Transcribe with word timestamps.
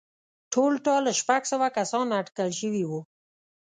ټولټال 0.53 1.03
شپږ 1.19 1.41
سوه 1.51 1.67
کسان 1.77 2.07
اټکل 2.19 2.49
شوي 2.59 2.83
وو 2.89 3.01